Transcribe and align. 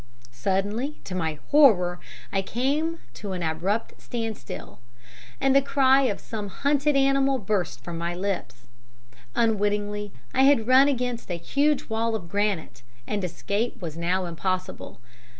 "Suddenly, 0.31 0.99
to 1.03 1.13
my 1.13 1.37
horror, 1.49 1.99
I 2.33 2.41
came 2.41 2.97
to 3.13 3.33
an 3.33 3.43
abrupt 3.43 4.01
standstill, 4.01 4.79
and 5.39 5.55
the 5.55 5.61
cry 5.61 6.01
of 6.09 6.19
some 6.19 6.47
hunted 6.47 6.95
animal 6.95 7.37
burst 7.37 7.83
from 7.83 7.99
my 7.99 8.15
lips. 8.15 8.65
Unwittingly 9.35 10.11
I 10.33 10.41
had 10.41 10.65
run 10.65 10.87
against 10.87 11.29
a 11.29 11.35
huge 11.37 11.87
wall 11.87 12.15
of 12.15 12.29
granite, 12.29 12.81
and 13.05 13.23
escape 13.23 13.79
was 13.79 13.95
now 13.95 14.25
impossible. 14.25 14.99